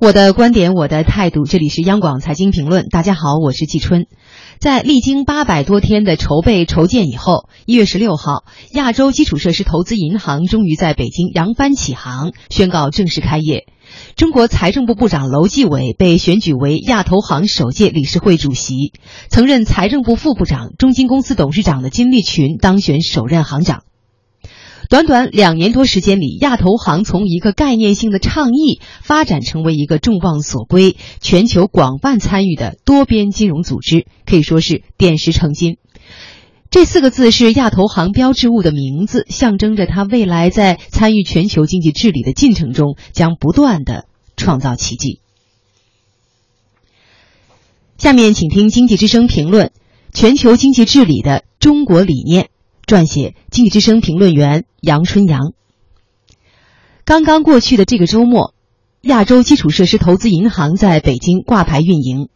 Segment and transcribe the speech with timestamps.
[0.00, 1.44] 我的观点，我的态度。
[1.44, 2.86] 这里是央广财经评论。
[2.86, 4.06] 大家好，我是季春。
[4.60, 13.66] 在历经八百多天的筹备筹建以后，一月十六号，亚洲基础设施投资银行终于在北京扬帆起航，宣告正式开业。
[14.14, 18.92] 中国财政部部长楼继伟被选举为亚投行首届理事会主席，
[19.28, 23.82] 曾任财政部副部长、中金公司董事长的金立群当选首任行长。
[24.88, 35.76] 短短两年多时间里，亚投行从一个概念性的倡议发展成为一个众望所归、全球广泛参与的多边金融组织，可以说是点石成金。
[36.70, 45.20] 这四个字是亚投行标志物的名字，象征着它未来在参与全球经济治理的进程中将不断的创造奇迹。
[47.98, 49.70] 下面请听经济之声评论：
[50.14, 52.48] 全球经济治理的中国理念。
[52.88, 55.52] 撰写《经济之声》评论员杨春阳。
[57.04, 58.54] 刚刚过去的这个周末，
[59.02, 62.30] 亚洲基础设施投资银行在北京挂牌运营。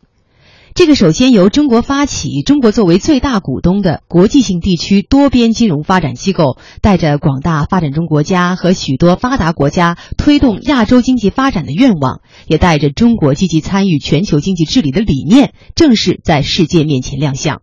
[0.74, 17.62] 这个首先由中国发起、中国作为最大股东的国际性地区多边金融发展机构，带着广大发展中国家和许多发达国家推动亚洲经济发展的愿望，也带着中国积极参与全球经济治理的理念，正式在世界面前亮相。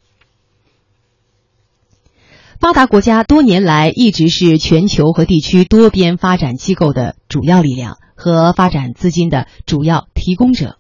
[2.59, 10.75] 发达国家多年来一直是全球和地区多边发展机构的主要力量和发展资金的主要提供者。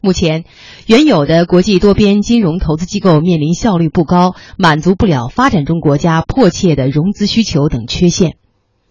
[0.00, 0.44] 目前，
[0.86, 8.38] 原有的国际多边金融投资机构面临效率不高、满足不了发展中国家迫切的融资需求等缺陷。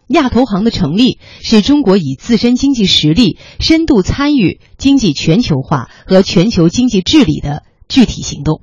[0.08, 8.61] 亚投行的成立是中国以自身经济实力深度参与经济全球化和全球经济治理的具体行动。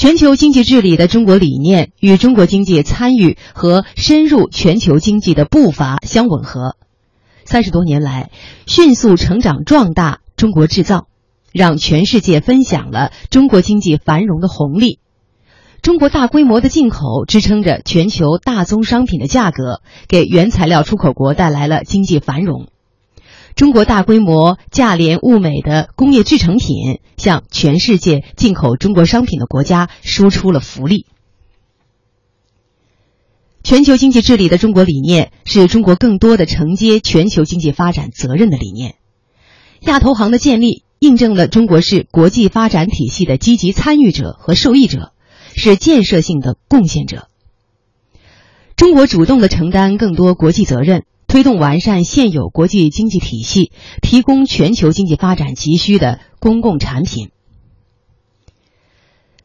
[0.00, 6.74] 全球经济治理的中国理念与中国经济参与和深入全球经济的步伐相吻合。
[7.44, 8.30] 三十多年来，
[8.66, 11.08] 迅速成长壮大中国制造，
[11.52, 15.00] 让全世界分享了中国经济繁荣的红利。
[15.82, 22.68] 中国大规模的进口支撑着全球大宗商品的价格，给原材料出口国带来了经济繁荣。
[23.54, 31.06] 中国大规模价廉物美的工业制成品，向全世界进口中国商品的国家输出了福利。
[33.62, 38.94] 全球经济治理的中国理念，是中国更多的承接全球经济发展责任的理念。
[39.80, 45.12] 亚投行的建立，印证了中国是国际发展体系的积极参与者和受益者，
[45.54, 47.28] 是建设性的贡献者。
[48.76, 51.04] 中国主动的承担更多国际责任。
[51.30, 53.70] 推动完善现有国际经济体系，
[54.02, 57.28] 提供全球经济发展急需的公共产品。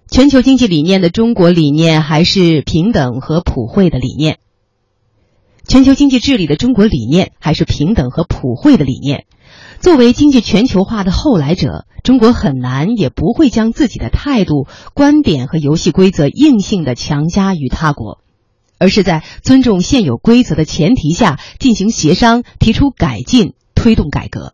[0.09, 4.39] 全球经济理念的中国理念还是平等和普惠的理念。
[5.67, 9.27] 全球经济治理的中国理念还是平等和普惠的理念。
[9.79, 18.24] 作为经济全球化的后来者，中国很难也不会将自己的态度、观点和游戏规则硬性的强加于他国。
[18.77, 24.53] 而是在尊重现有规则的前提下进行协商，提出改进，推动改革。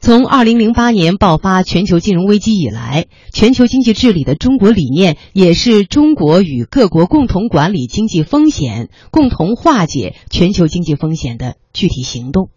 [0.00, 12.50] 从二零零八年爆发全球金融危机以来，全球经济治理的中国理念也是中国与各国共同管理经济风险、共同化解全球经济风险的具体行动。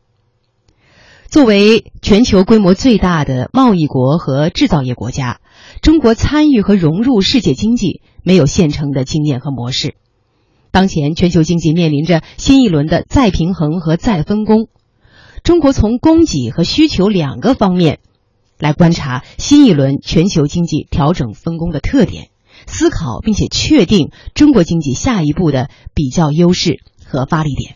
[1.30, 5.40] 作为全球规模最大的贸易国和制造业国家，
[5.82, 9.96] 中国参与和融入世界经济没有现成的经验和模式。
[10.72, 14.70] 当前全球经济面临着新一轮的再平衡和再分工，
[15.44, 18.00] 中国从供给和需求两个方面
[18.58, 22.30] 来观察新一轮全球经济调整分工的特点，
[22.68, 27.76] 思考并且确定中国经济下一步的比较优势和发力点。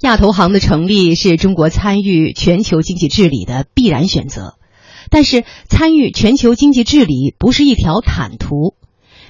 [0.00, 4.56] 亚投行的成立是中国参与全球经济治理的必然选择，
[5.10, 8.74] 但是参与全球经济治理不是一条坦途。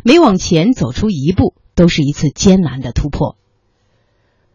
[0.02, 3.36] 每往前走出一步，都是一次艰难的突破。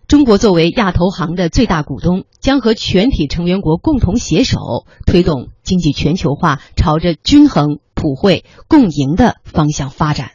[0.08, 10.32] 中国作为亚投行的最大股东，将和全体成员国共同携手，推动经济全球化朝着均衡、普惠、共赢的方向发展。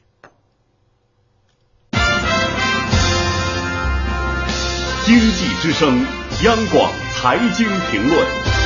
[5.05, 6.06] 经济之声，
[6.44, 8.62] 央广财经评论。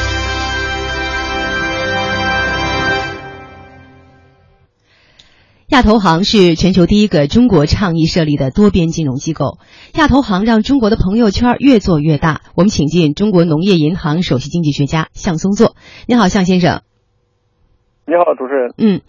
[5.68, 9.58] 亚投行是全球第一个中国倡议设立的多边金融机构。
[9.94, 12.42] 亚投行让中国的朋友圈越做越大。
[12.54, 15.74] 我们请进中国农业银行首席经济学家向松作。
[16.06, 16.82] 你好，向先生。
[18.06, 18.74] 你好，主持人。
[18.78, 19.00] 嗯，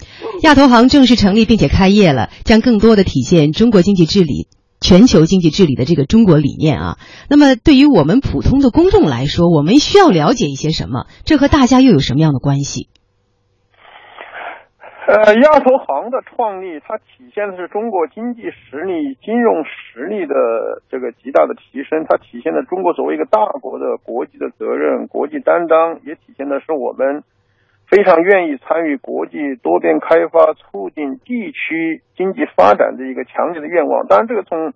[0.42, 4.48] 亚投行正式成立并且开业了，将更多的体现中国经济治理
[4.81, 6.98] 全球经济治理的这个中国理念啊。
[7.30, 11.06] 那么对于我们普通的公众来说，我们需要了解一些什么？
[11.24, 12.89] 这和大家又有什么样的关系？
[15.07, 20.36] 呃，亚投行的创立，它体现的是中国经济实力、金融实力的
[20.89, 27.24] 这个极大的提升，它体现了中国作为一个大国的国际的责任、国际担当，也体现的是我们
[27.89, 34.07] 非常愿意参与国际多边开发、促进地区经济发展的一个强烈的愿望。
[34.07, 34.74] 当然，这个从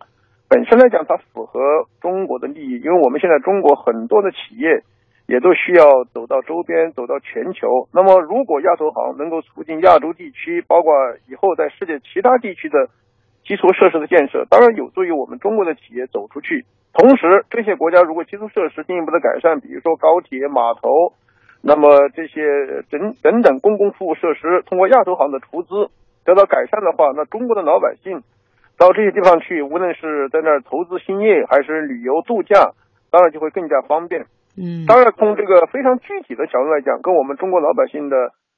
[0.47, 1.59] 本身来讲，它符合
[1.99, 4.83] 中国的利益，因为我们现在中国很多的企业。
[5.31, 7.87] 也都需要走到周边，走到全球。
[7.93, 10.91] 那么，如果亚投行能够促进亚洲地区，包括
[11.31, 12.89] 以后在世界其他地区的
[13.47, 16.65] 基础设施的建设，当然有助于我们中国的企业走出去。
[16.91, 21.15] 同时，这些国家如果基础设施进一步的改善，比如说高铁、码头，
[21.63, 25.87] 那么这些等等等公共服务设施，通过亚投行的出资
[26.25, 28.19] 得到改善的话，那中国的老百姓
[28.77, 32.75] 到这些地方去，无论是在那儿投资兴业还是旅游度假，
[33.09, 34.25] 当然就会更加方便。
[34.57, 38.17] 嗯，当然，从这个非常具体的角度来讲，跟我们中国老百姓的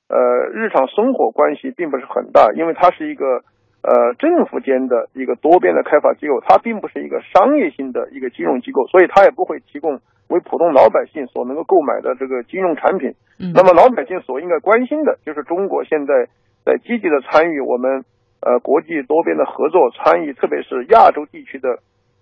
[0.10, 0.18] 呃
[0.52, 3.46] 日常生活关系并不是很大，因为它是一个
[3.86, 13.14] 呃政府间的一个多边的开发机构，它并不是一个商业性的一个金融机构，所以它也不会提供为普通老百姓所能够购买的这个金融产品。
[13.40, 16.26] 嗯，那么老百姓所应该关心的就是中国现在
[16.66, 18.04] 在积极的参与我们
[18.42, 21.78] 呃国际多边的合作，参与特别是亚洲地区的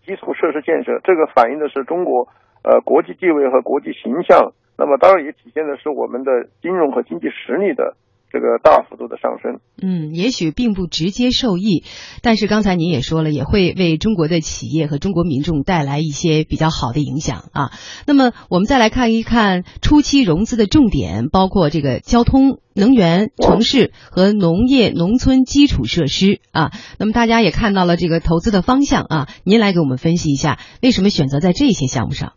[0.05, 2.27] 基础设施建设，这个反映的是中国。
[2.63, 6.31] 呃，国际地位和国际形象，那么当然也体现的是我们的
[6.61, 7.97] 金融和经济实力的
[8.31, 9.59] 这个大幅度的上升。
[9.81, 11.83] 嗯，也许并不直接受益，
[12.21, 17.71] 但是刚才您也说了，也会为中国的企业和中国民众带来一些比较好的影响啊。
[18.05, 26.71] 那么我们再来看一看初期融资的重点，包括这个交通、能源、城市和农业农村基础设施啊。
[26.99, 32.33] 那么大家也看到了这个投资的方向啊，您来给我们分析一下，为什么选择在这些项目上？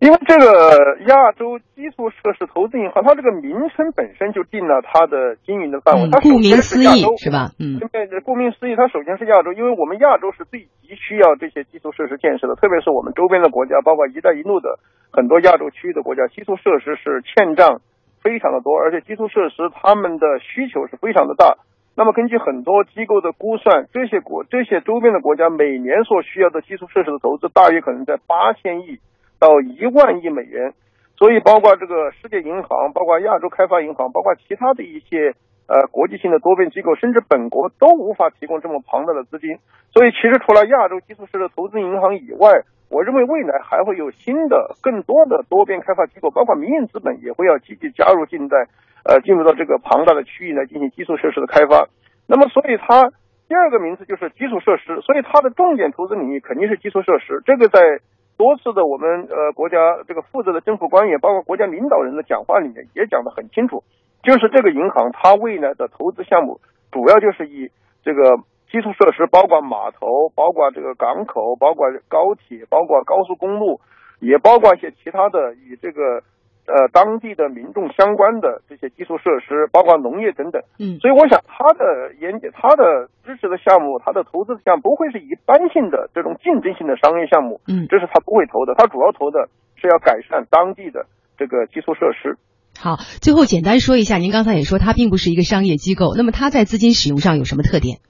[0.00, 6.10] 因为这个亚洲基础设施投资银行，它这个名称本身就定了它的经营的范围。
[6.10, 7.48] 它顾名思义是吧？
[7.56, 7.80] 嗯，
[8.24, 14.78] 顾名思义，它首先是亚洲，因为我们亚洲是最急需要这些基础设施建设的，特别是我们周边的国家，包括“一带一路”的
[15.10, 17.80] 很多亚洲区域的国家，基础设施是欠账
[18.20, 21.56] 非常的多，而且基础设施他们的需求是非常的大。
[21.96, 28.98] 那么根据很多机构的估算，这些国这些周边的国家每年所需要的基础设施的投资，大约可能在八千亿。
[29.44, 30.72] 到一万亿美元，
[31.18, 35.34] 所以包括这个世界银行、包括亚洲开发银行、包括其他的一些
[35.68, 39.58] 呃国际性的多边机构，甚至本国都无法提供这么庞大的资金。
[39.92, 48.56] 所以，其实除了亚洲基础设施投资银行以外，我认为未来还会有新的、更多的多边开发机构，包括民营资本也会要积极加入进在
[49.04, 51.88] 呃进入到这个庞大的区域来进行基础设施的开发。
[52.26, 53.12] 那么，所以它
[53.46, 57.42] 第二个名字就是基础设施，所以它的重点投资领域肯定是基础设施。
[57.44, 58.00] 这个在
[58.36, 59.76] 多次的我们呃国家
[60.06, 63.82] 这个负责的政府官员，包括国家领导人的讲话里面也讲得很清楚，
[64.22, 66.60] 就是这个银行它未来的投资项目
[66.90, 67.70] 主要就是以
[68.02, 68.36] 这个
[68.70, 73.80] 基础设施，包括码头，包括这个港口，包括高铁，包括高速公路，
[74.20, 76.22] 也包括一些其他的与这个。
[76.66, 91.04] 呃，当地的民众相关的这些基础设施，包括农业等等，嗯，所以我想他的研究、他的支持的项目、他的投资项目不会是一般性的这种竞争性的商业项目，嗯，这是他不会投的，他主要投的是要改善当地的
[91.36, 92.38] 这个基础设施。
[92.80, 98.00] 好，最后简单说一下，您刚才也说它并不是一个商业机构，那么它在资金使用上有什么特点？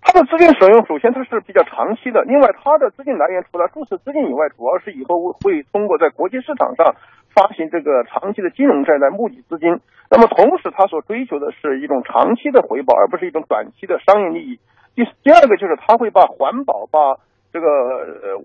[0.00, 6.94] 它的资金使用，首先它是比较长期的，另外它的资金来源除了注册资金以外，主要是以后会通过在国际市场上。
[7.34, 14.60] 发行这个长期的金融债来募集资金，那么同时他所追求的是一种长期的回报，而不是一种短期的商业利益。
[14.94, 17.18] 第第二个就是他会把环保、把
[17.52, 17.66] 这个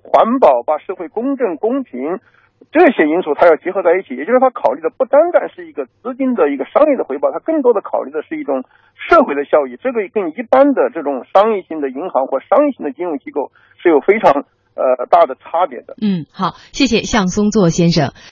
[0.04, 2.20] 环保、把社会公正公平
[2.72, 4.16] 这些因素，他要结合在一起。
[4.16, 8.64] 也就是他考虑的不单单是一个资金的一个商业的回报，他更多的考虑的是一种
[8.98, 9.78] 社会的效益。
[9.78, 14.44] 这个跟一般的这种商业性的银行或商业性的金融机构是有非常
[14.76, 15.96] 呃大的差别的。
[16.02, 18.12] 嗯，好，谢谢向松作先生。